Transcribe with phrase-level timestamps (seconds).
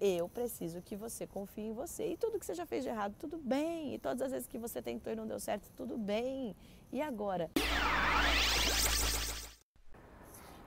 [0.00, 2.12] eu preciso que você confie em você.
[2.12, 3.94] E tudo que você já fez de errado, tudo bem.
[3.94, 6.54] E todas as vezes que você tentou e não deu certo, tudo bem.
[6.92, 7.50] E agora?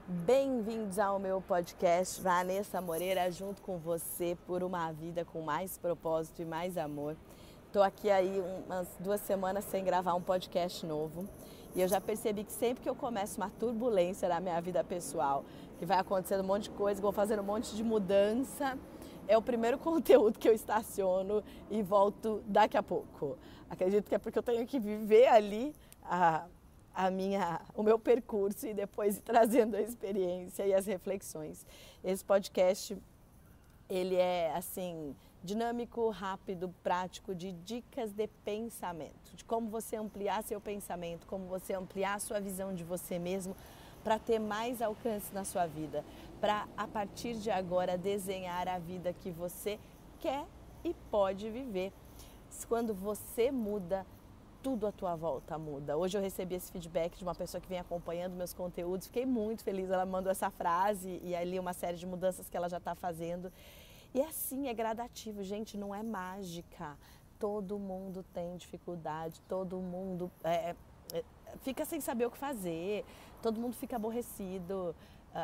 [0.08, 6.42] Bem-vindos ao meu podcast Vanessa Moreira, junto com você por uma vida com mais propósito
[6.42, 7.16] e mais amor.
[7.68, 11.30] Estou aqui aí umas duas semanas sem gravar um podcast novo
[11.76, 15.46] e eu já percebi que sempre que eu começo uma turbulência na minha vida pessoal,
[15.78, 18.78] que vai acontecendo um monte de coisa, vou fazendo um monte de mudança,
[19.30, 23.38] é o primeiro conteúdo que eu estaciono e volto daqui a pouco.
[23.70, 26.48] Acredito que é porque eu tenho que viver ali a,
[26.94, 31.66] a minha, o meu percurso e depois trazendo a experiência e as reflexões.
[32.04, 32.98] Esse podcast
[33.88, 40.60] ele é assim dinâmico, rápido, prático, de dicas de pensamento, de como você ampliar seu
[40.60, 43.56] pensamento, como você ampliar sua visão de você mesmo
[44.04, 46.04] para ter mais alcance na sua vida,
[46.40, 49.80] para a partir de agora desenhar a vida que você
[50.20, 50.46] quer
[50.84, 51.92] e pode viver.
[52.68, 54.06] Quando você muda,
[54.62, 55.98] tudo à tua volta muda.
[55.98, 59.64] Hoje eu recebi esse feedback de uma pessoa que vem acompanhando meus conteúdos, fiquei muito
[59.64, 59.90] feliz.
[59.90, 63.52] Ela mandou essa frase e ali uma série de mudanças que ela já está fazendo.
[64.14, 66.98] E assim, é gradativo, gente, não é mágica.
[67.38, 70.76] Todo mundo tem dificuldade, todo mundo é,
[71.14, 71.24] é,
[71.62, 73.06] fica sem saber o que fazer,
[73.42, 74.96] todo mundo fica aborrecido.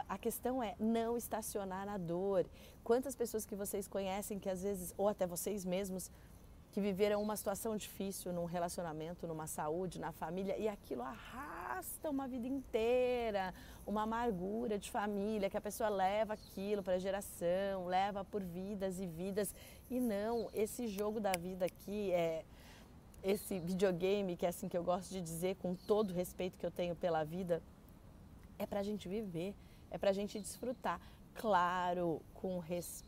[0.10, 2.46] A questão é não estacionar na dor.
[2.84, 6.10] Quantas pessoas que vocês conhecem que às vezes, ou até vocês mesmos,
[6.72, 12.28] que viveram uma situação difícil num relacionamento, numa saúde, na família, e aquilo arrasta uma
[12.28, 13.54] vida inteira,
[13.88, 19.06] uma amargura de família, que a pessoa leva aquilo para geração, leva por vidas e
[19.08, 19.56] vidas.
[19.90, 22.44] E não, esse jogo da vida aqui é
[23.26, 26.66] esse videogame, que é assim que eu gosto de dizer, com todo o respeito que
[26.66, 27.62] eu tenho pela vida,
[28.60, 29.54] é para a gente viver,
[29.90, 31.02] é para a gente desfrutar.
[31.34, 33.06] Claro, com respeito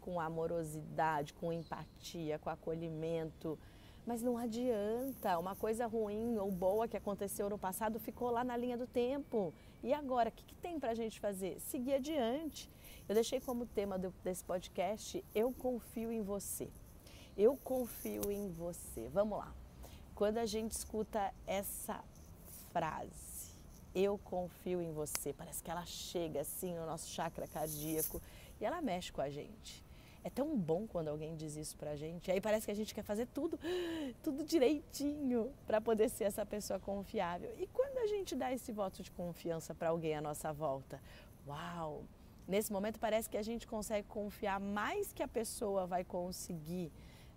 [0.00, 3.56] com amorosidade, com empatia, com acolhimento.
[4.04, 8.56] Mas não adianta, uma coisa ruim ou boa que aconteceu no passado ficou lá na
[8.56, 9.54] linha do tempo.
[9.80, 11.60] E agora, o que, que tem para a gente fazer?
[11.60, 12.68] Seguir adiante.
[13.08, 16.68] Eu deixei como tema do, desse podcast: Eu confio em você.
[17.36, 19.08] Eu confio em você.
[19.08, 19.52] Vamos lá.
[20.14, 22.02] Quando a gente escuta essa
[22.72, 23.52] frase,
[23.94, 28.20] eu confio em você, parece que ela chega assim no nosso chakra cardíaco
[28.60, 29.84] e ela mexe com a gente.
[30.24, 32.30] É tão bom quando alguém diz isso pra gente.
[32.30, 33.58] Aí parece que a gente quer fazer tudo,
[34.22, 37.52] tudo direitinho para poder ser essa pessoa confiável.
[37.58, 41.00] E quando a gente dá esse voto de confiança para alguém à nossa volta,
[41.46, 42.04] uau!
[42.46, 46.92] Nesse momento parece que a gente consegue confiar mais que a pessoa vai conseguir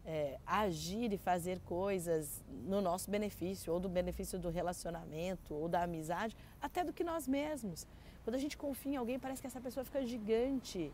[0.05, 5.83] é, agir e fazer coisas no nosso benefício, ou do benefício do relacionamento, ou da
[5.83, 7.87] amizade, até do que nós mesmos.
[8.23, 10.91] Quando a gente confia em alguém, parece que essa pessoa fica gigante.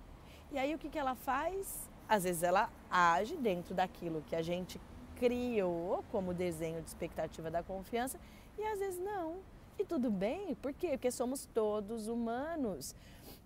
[0.51, 1.89] E aí o que, que ela faz?
[2.07, 4.79] Às vezes ela age dentro daquilo que a gente
[5.15, 8.19] criou como desenho de expectativa da confiança
[8.57, 9.37] e às vezes não.
[9.77, 10.89] E tudo bem, por quê?
[10.89, 12.95] Porque somos todos humanos.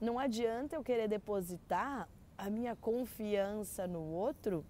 [0.02, 4.66] Não adianta eu querer depositar a minha confiança no outro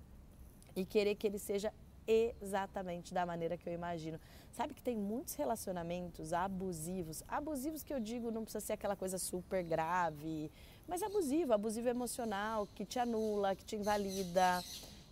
[0.76, 1.72] e querer que ele seja
[2.08, 4.20] exatamente da maneira que eu imagino.
[4.52, 9.18] Sabe que tem muitos relacionamentos abusivos, abusivos que eu digo não precisa ser aquela coisa
[9.18, 10.52] super grave,
[10.88, 14.64] mas abusivo, abusivo emocional, que te anula, que te invalida,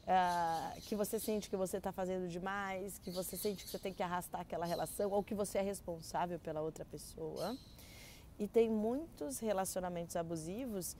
[0.03, 3.93] uh, que você sente que você está fazendo demais, que você sente que você tem
[3.93, 7.57] que arrastar aquela relação ou que você é responsável pela outra pessoa.
[8.39, 10.95] E tem muitos relacionamentos abusivos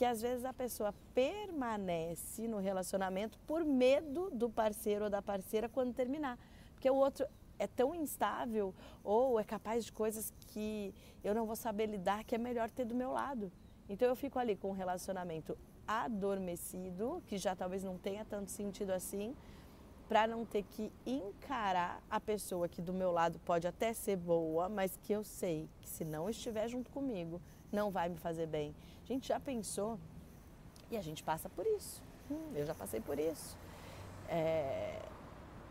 [0.00, 5.68] que às vezes a pessoa permanece no relacionamento por medo do parceiro ou da parceira
[5.68, 6.38] quando terminar.
[6.72, 7.26] Porque o outro
[7.58, 8.74] é tão instável
[9.04, 12.86] ou é capaz de coisas que eu não vou saber lidar que é melhor ter
[12.86, 13.52] do meu lado.
[13.90, 15.54] Então eu fico ali com um relacionamento
[15.86, 19.36] adormecido, que já talvez não tenha tanto sentido assim,
[20.10, 24.68] para não ter que encarar a pessoa que do meu lado pode até ser boa,
[24.68, 27.40] mas que eu sei que se não estiver junto comigo,
[27.70, 28.74] não vai me fazer bem.
[29.04, 30.00] A gente já pensou
[30.90, 32.02] e a gente passa por isso.
[32.28, 33.56] Hum, eu já passei por isso.
[34.28, 35.00] É...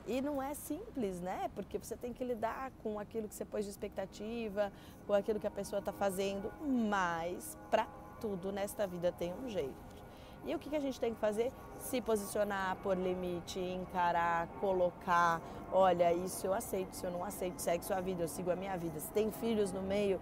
[0.08, 1.52] E não é simples, né?
[1.54, 4.72] Porque você tem que lidar com aquilo que você pôs de expectativa,
[5.06, 7.86] com aquilo que a pessoa está fazendo, mas para
[8.22, 9.89] tudo nesta vida tem um jeito.
[10.46, 11.52] E o que, a gente tem que fazer?
[11.78, 15.42] Se posicionar, pôr limite, encarar, colocar,
[15.72, 18.76] olha, isso eu aceito, isso eu não aceito, segue sua vida, eu sigo a minha
[18.78, 19.00] vida.
[19.00, 20.20] Se tem filhos no meio,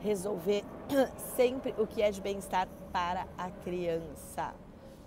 [0.00, 0.64] resolver
[1.36, 4.54] sempre o que é de bem-estar para a criança.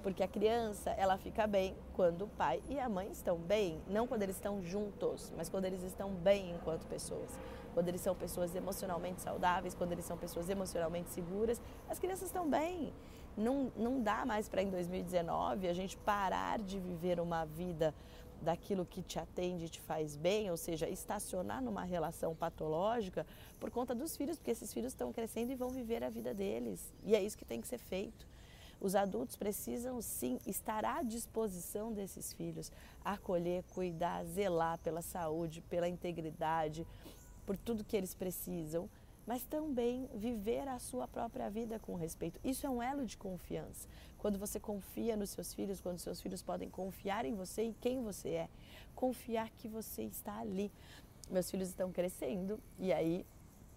[0.01, 4.07] Porque a criança, ela fica bem quando o pai e a mãe estão bem, não
[4.07, 7.29] quando eles estão juntos, mas quando eles estão bem enquanto pessoas.
[7.73, 12.49] Quando eles são pessoas emocionalmente saudáveis, quando eles são pessoas emocionalmente seguras, as crianças estão
[12.49, 12.93] bem.
[13.39, 17.95] Não, não dá mais para em 2019 a gente parar de viver uma vida
[18.41, 23.25] daquilo que te atende e te faz bem, ou seja, estacionar numa relação patológica
[23.59, 26.93] por conta dos filhos, porque esses filhos estão crescendo e vão viver a vida deles.
[27.03, 28.27] E é isso que tem que ser feito.
[28.81, 32.71] Os adultos precisam sim estar à disposição desses filhos,
[33.03, 36.87] acolher, cuidar, zelar pela saúde, pela integridade,
[37.45, 38.89] por tudo que eles precisam,
[39.29, 42.39] mas também viver a sua própria vida com respeito.
[42.43, 43.87] Isso é um elo de confiança.
[44.17, 48.01] Quando você confia nos seus filhos, quando seus filhos podem confiar em você e quem
[48.01, 48.49] você é,
[48.95, 50.71] confiar que você está ali.
[51.29, 53.23] Meus filhos estão crescendo e aí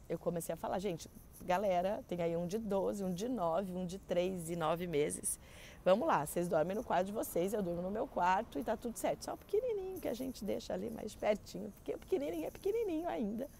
[0.09, 1.07] eu comecei a falar, gente,
[1.43, 5.39] galera, tem aí um de 12, um de 9, um de 3 e 9 meses.
[5.85, 8.75] Vamos lá, vocês dormem no quarto de vocês, eu durmo no meu quarto e tá
[8.75, 9.27] tudo certo.
[9.27, 13.07] Só o pequenininho que a gente deixa ali mais pertinho, porque o pequenininho é pequenininho
[13.07, 13.51] ainda.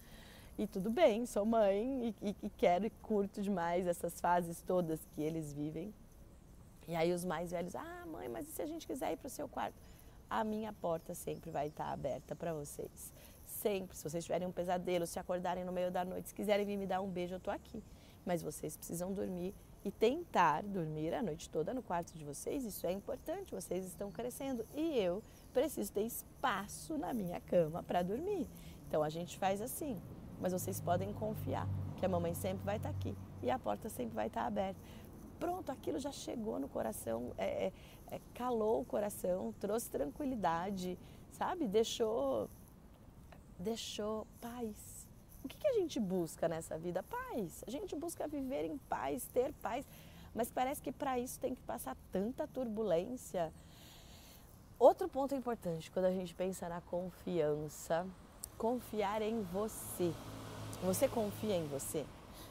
[0.55, 4.99] E tudo bem, sou mãe e, e, e quero e curto demais essas fases todas
[5.15, 5.91] que eles vivem.
[6.87, 9.27] E aí os mais velhos, ah mãe, mas e se a gente quiser ir para
[9.27, 9.75] o seu quarto?
[10.29, 13.11] A minha porta sempre vai estar aberta para vocês.
[13.45, 16.77] Sempre, se vocês tiverem um pesadelo, se acordarem no meio da noite, se quiserem vir
[16.77, 17.83] me dar um beijo, eu estou aqui.
[18.23, 22.63] Mas vocês precisam dormir e tentar dormir a noite toda no quarto de vocês.
[22.63, 24.65] Isso é importante, vocês estão crescendo.
[24.75, 28.47] E eu preciso ter espaço na minha cama para dormir.
[28.87, 29.99] Então a gente faz assim
[30.43, 31.65] mas vocês podem confiar
[31.97, 34.77] que a mamãe sempre vai estar aqui e a porta sempre vai estar aberta.
[35.39, 37.73] Pronto, aquilo já chegou no coração, é, é,
[38.11, 40.99] é, calou o coração, trouxe tranquilidade,
[41.31, 41.65] sabe?
[41.65, 42.49] Deixou,
[43.57, 45.07] deixou paz.
[45.45, 47.01] O que, que a gente busca nessa vida?
[47.03, 47.63] Paz.
[47.65, 49.85] A gente busca viver em paz, ter paz,
[50.35, 53.53] mas parece que para isso tem que passar tanta turbulência.
[54.77, 58.05] Outro ponto importante quando a gente pensa na confiança,
[58.57, 60.13] confiar em você.
[60.83, 62.05] Você confia em você?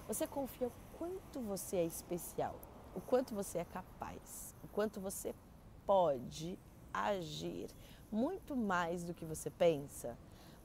[0.09, 2.55] Você confia o quanto você é especial,
[2.97, 5.35] o quanto você é capaz, o quanto você
[5.85, 6.59] pode
[6.95, 7.69] agir
[8.11, 10.17] muito mais do que você pensa.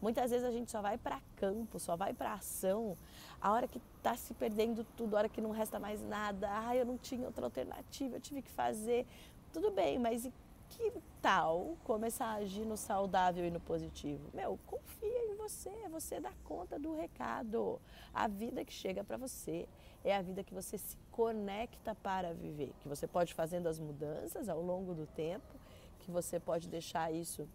[0.01, 2.97] Muitas vezes a gente só vai para campo, só vai para ação,
[3.41, 6.47] a hora que está se perdendo tudo, a hora que não resta mais nada.
[6.49, 9.05] Ah, eu não tinha outra alternativa, eu tive que fazer.
[9.51, 10.31] Tudo bem, mas e
[10.69, 14.29] que tal começar a agir no saudável e no positivo?
[14.33, 17.79] Meu, confia em você, você dá conta do recado.
[18.13, 19.67] A vida que chega para você
[20.03, 24.49] é a vida que você se conecta para viver, que você pode fazendo as mudanças
[24.49, 25.55] ao longo do tempo,
[25.99, 27.47] que você pode deixar isso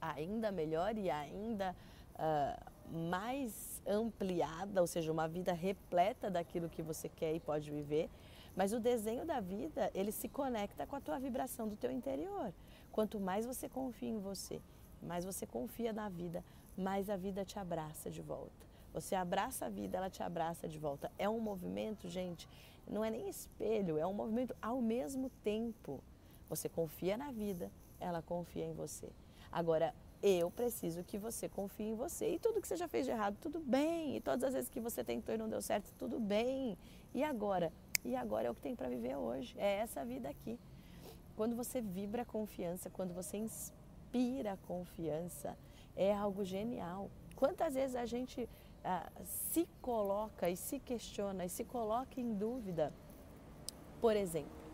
[0.00, 1.74] ainda melhor e ainda
[2.14, 8.08] uh, mais ampliada, ou seja, uma vida repleta daquilo que você quer e pode viver
[8.56, 12.52] mas o desenho da vida, ele se conecta com a tua vibração do teu interior.
[12.90, 14.60] Quanto mais você confia em você,
[15.02, 16.42] mais você confia na vida,
[16.76, 18.66] mais a vida te abraça de volta.
[18.94, 21.12] Você abraça a vida, ela te abraça de volta.
[21.18, 22.48] É um movimento, gente,
[22.88, 26.02] não é nem espelho, é um movimento ao mesmo tempo.
[26.48, 27.70] Você confia na vida,
[28.00, 29.10] ela confia em você.
[29.52, 32.34] Agora, eu preciso que você confie em você.
[32.34, 34.16] E tudo que você já fez de errado, tudo bem.
[34.16, 36.76] E todas as vezes que você tentou e não deu certo, tudo bem.
[37.14, 37.72] E agora?
[38.06, 39.54] E agora é o que tem para viver hoje.
[39.58, 40.58] É essa vida aqui.
[41.36, 45.56] Quando você vibra confiança, quando você inspira confiança,
[45.96, 47.10] é algo genial.
[47.34, 48.48] Quantas vezes a gente
[48.84, 52.92] ah, se coloca e se questiona e se coloca em dúvida?
[54.00, 54.66] Por exemplo,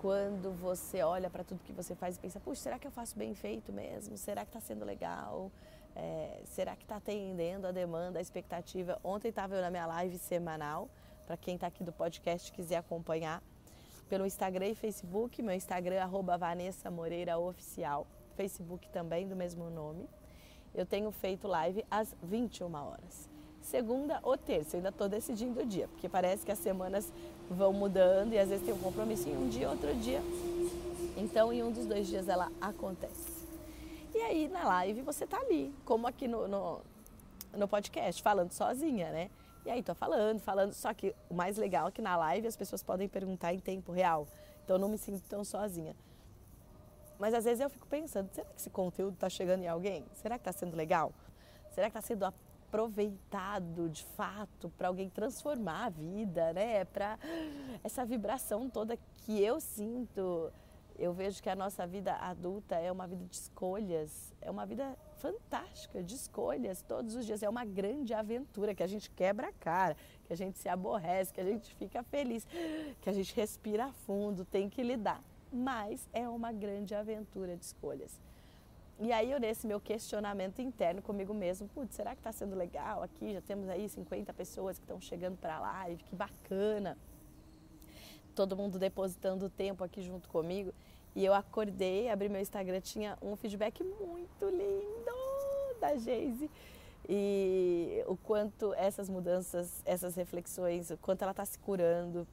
[0.00, 3.16] quando você olha para tudo que você faz e pensa, puxa, será que eu faço
[3.16, 4.16] bem feito mesmo?
[4.16, 5.52] Será que está sendo legal?
[5.94, 8.98] É, será que está atendendo a demanda, a expectativa?
[9.04, 10.88] Ontem estava eu na minha live semanal
[11.26, 13.42] para quem está aqui do podcast quiser acompanhar
[14.08, 15.42] pelo Instagram e Facebook.
[15.42, 20.08] Meu Instagram é Vanessa Moreira Oficial, Facebook também do mesmo nome.
[20.74, 23.28] Eu tenho feito live às 21 horas.
[23.62, 27.10] Segunda ou terça, ainda estou decidindo o dia, porque parece que as semanas
[27.48, 30.20] vão mudando e às vezes tem um compromisso em um dia, outro dia.
[31.16, 33.46] Então, em um dos dois dias ela acontece.
[34.14, 36.80] E aí, na live, você tá ali, como aqui no, no,
[37.56, 39.30] no podcast, falando sozinha, né?
[39.64, 42.56] E aí tô falando, falando, só que o mais legal é que na live as
[42.56, 44.28] pessoas podem perguntar em tempo real.
[44.62, 45.96] Então eu não me sinto tão sozinha.
[47.18, 50.04] Mas às vezes eu fico pensando, será que esse conteúdo está chegando em alguém?
[50.14, 51.12] Será que está sendo legal?
[51.70, 56.84] Será que está sendo aproveitado de fato para alguém transformar a vida, né?
[56.84, 57.18] Para
[57.82, 60.52] essa vibração toda que eu sinto.
[60.98, 64.96] Eu vejo que a nossa vida adulta é uma vida de escolhas, é uma vida
[65.14, 67.42] fantástica de escolhas todos os dias.
[67.42, 71.32] É uma grande aventura que a gente quebra a cara, que a gente se aborrece,
[71.32, 72.46] que a gente fica feliz,
[73.00, 75.22] que a gente respira fundo, tem que lidar.
[75.52, 78.20] Mas é uma grande aventura de escolhas.
[79.00, 83.02] E aí eu nesse meu questionamento interno comigo mesmo, putz, será que está sendo legal
[83.02, 83.32] aqui?
[83.32, 86.96] Já temos aí 50 pessoas que estão chegando para a live, que bacana.
[88.34, 90.72] todo mundo depositando tempo aqui junto comigo.
[91.14, 96.50] E eu acordei, abri meu Instagram, tinha um feedback muito lindo da Geise.
[97.08, 102.26] E o quanto essas mudanças, essas reflexões, o quanto ela está se curando,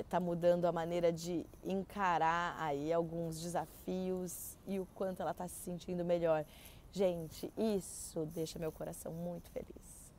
[0.00, 5.48] está é, mudando a maneira de encarar aí alguns desafios e o quanto ela está
[5.48, 6.44] se sentindo melhor.
[6.92, 10.12] Gente, isso deixa meu coração muito feliz.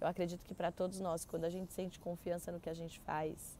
[0.00, 2.98] Eu acredito que para todos nós, quando a gente sente confiança no que a gente
[3.00, 3.58] faz,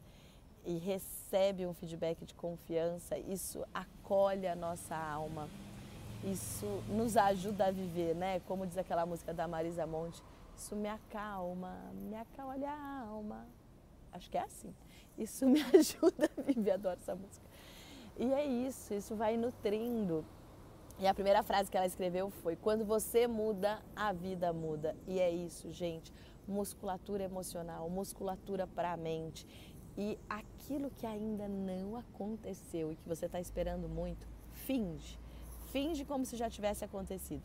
[0.66, 5.49] e recebe um feedback de confiança, isso acolhe a nossa alma,
[6.25, 8.40] isso nos ajuda a viver, né?
[8.40, 10.20] Como diz aquela música da Marisa Monte,
[10.56, 13.46] isso me acalma, me acalma a alma.
[14.12, 14.75] Acho que é assim.
[15.16, 17.46] Isso me ajuda a viver, adoro essa música.
[18.18, 20.25] E é isso, isso vai nutrindo.
[20.99, 24.96] E a primeira frase que ela escreveu foi: Quando você muda, a vida muda.
[25.06, 26.12] E é isso, gente.
[26.49, 29.46] Musculatura emocional, musculatura para a mente.
[29.96, 35.18] E aquilo que ainda não aconteceu e que você está esperando muito, finge.
[35.72, 37.42] Finge como se já tivesse acontecido.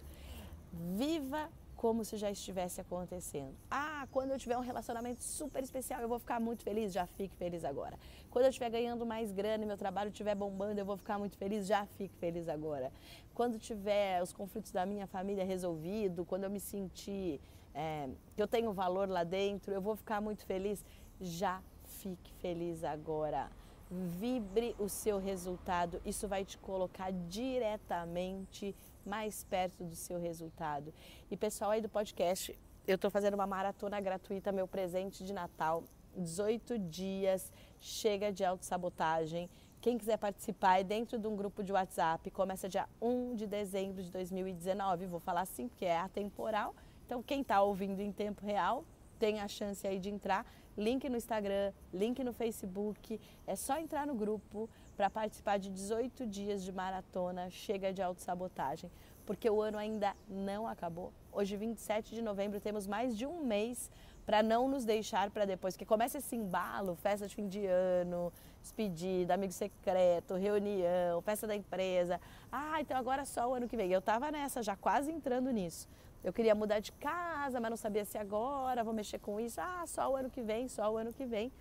[0.71, 1.49] Viva
[1.81, 3.55] como se já estivesse acontecendo.
[3.69, 7.35] Ah, quando eu tiver um relacionamento super especial, eu vou ficar muito feliz, já fique
[7.35, 7.97] feliz agora.
[8.29, 11.35] Quando eu estiver ganhando mais grana e meu trabalho estiver bombando, eu vou ficar muito
[11.37, 12.91] feliz, já fique feliz agora.
[13.33, 17.41] Quando tiver os conflitos da minha família resolvido, quando eu me sentir
[17.73, 20.85] é, que eu tenho valor lá dentro, eu vou ficar muito feliz,
[21.19, 21.63] já
[22.01, 23.49] fique feliz agora.
[23.89, 30.93] Vibre o seu resultado, isso vai te colocar diretamente mais perto do seu resultado.
[31.29, 35.83] E pessoal aí do podcast, eu estou fazendo uma maratona gratuita, meu presente de Natal,
[36.15, 39.49] 18 dias, chega de autossabotagem.
[39.81, 44.01] Quem quiser participar é dentro de um grupo de WhatsApp, começa dia 1 de dezembro
[44.01, 45.05] de 2019.
[45.05, 46.73] Vou falar assim porque é atemporal.
[47.05, 48.85] Então, quem está ouvindo em tempo real
[49.19, 50.45] tem a chance aí de entrar
[50.77, 53.19] link no Instagram, link no Facebook.
[53.45, 58.91] É só entrar no grupo para participar de 18 dias de maratona Chega de Autossabotagem,
[59.25, 61.11] porque o ano ainda não acabou.
[61.31, 63.89] Hoje, 27 de novembro, temos mais de um mês
[64.25, 68.31] para não nos deixar para depois, porque começa esse embalo, festa de fim de ano,
[68.61, 72.21] despedida, amigo secreto, reunião, festa da empresa.
[72.51, 73.91] Ah, então agora só o ano que vem.
[73.91, 75.87] Eu estava nessa, já quase entrando nisso.
[76.23, 79.59] Eu queria mudar de casa, mas não sabia se agora, vou mexer com isso.
[79.59, 81.51] Ah, só o ano que vem, só o ano que vem.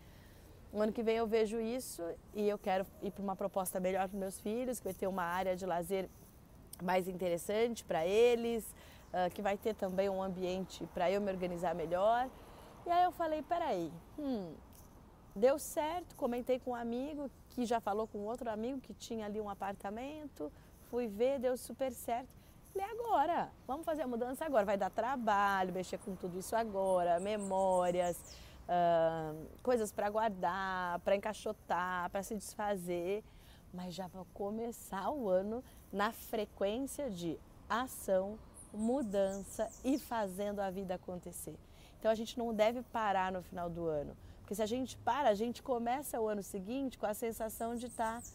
[0.72, 2.02] O ano que vem eu vejo isso
[2.34, 5.24] e eu quero ir para uma proposta melhor para meus filhos, que vai ter uma
[5.24, 6.08] área de lazer
[6.82, 8.64] mais interessante para eles,
[9.12, 12.28] uh, que vai ter também um ambiente para eu me organizar melhor.
[12.86, 14.54] E aí eu falei, peraí, hum,
[15.34, 19.40] deu certo, comentei com um amigo que já falou com outro amigo que tinha ali
[19.40, 20.52] um apartamento,
[20.90, 22.39] fui ver, deu super certo.
[22.72, 24.64] Falei, agora, vamos fazer a mudança agora.
[24.64, 28.16] Vai dar trabalho, mexer com tudo isso agora, memórias,
[28.68, 33.24] uh, coisas para guardar, para encaixotar, para se desfazer.
[33.72, 35.62] Mas já vai começar o ano
[35.92, 38.38] na frequência de ação,
[38.72, 41.56] mudança e fazendo a vida acontecer.
[41.98, 44.16] Então a gente não deve parar no final do ano.
[44.40, 47.86] Porque se a gente para, a gente começa o ano seguinte com a sensação de
[47.86, 48.26] estar, tá,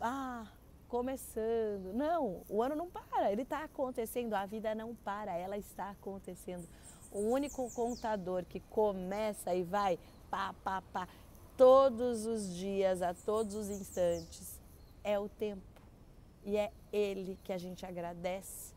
[0.00, 0.46] ah,
[0.90, 1.92] começando.
[1.94, 6.68] Não, o ano não para, ele está acontecendo, a vida não para, ela está acontecendo.
[7.12, 11.08] O único contador que começa e vai pá, pá, pá,
[11.56, 14.58] todos os dias, a todos os instantes,
[15.02, 15.62] é o tempo.
[16.44, 18.72] E é ele que a gente agradece,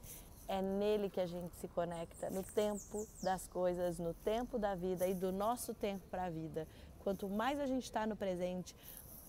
[0.47, 5.07] é nele que a gente se conecta, no tempo das coisas, no tempo da vida
[5.07, 6.67] e do nosso tempo para a vida.
[7.03, 8.75] Quanto mais a gente está no presente,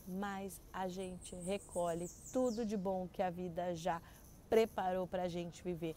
[0.07, 4.01] mais a gente recolhe tudo de bom que a vida já
[4.49, 5.97] preparou para a gente viver.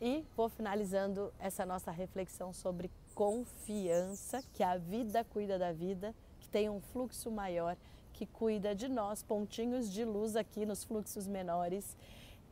[0.00, 6.48] E vou finalizando essa nossa reflexão sobre confiança, que a vida cuida da vida, que
[6.48, 7.76] tem um fluxo maior,
[8.12, 11.96] que cuida de nós, pontinhos de luz aqui nos fluxos menores.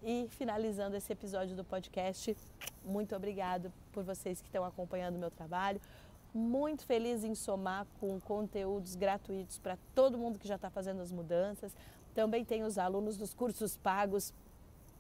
[0.03, 2.37] E finalizando esse episódio do podcast,
[2.85, 5.81] muito obrigado por vocês que estão acompanhando o meu trabalho
[6.35, 11.11] muito feliz em somar com conteúdos gratuitos para todo mundo que já está fazendo as
[11.11, 11.75] mudanças.
[12.15, 14.33] Também tem os alunos dos cursos pagos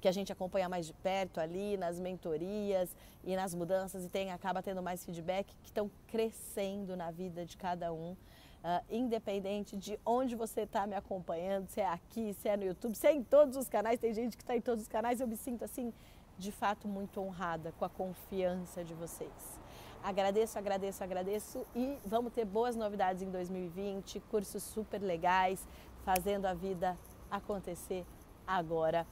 [0.00, 2.94] que a gente acompanha mais de perto ali nas mentorias
[3.24, 7.56] e nas mudanças e tem acaba tendo mais feedback que estão crescendo na vida de
[7.56, 8.12] cada um.
[8.58, 12.96] Uh, independente de onde você está me acompanhando, se é aqui, se é no YouTube,
[12.96, 15.28] se é em todos os canais, tem gente que está em todos os canais, eu
[15.28, 15.92] me sinto assim,
[16.36, 19.57] de fato, muito honrada com a confiança de vocês.
[20.02, 25.66] Agradeço, agradeço, agradeço e vamos ter boas novidades em 2020, cursos super legais,
[26.04, 26.96] fazendo a vida
[27.30, 28.06] acontecer
[28.46, 29.06] agora.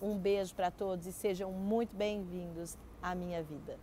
[0.00, 3.78] Um beijo para todos e sejam muito bem-vindos à minha vida.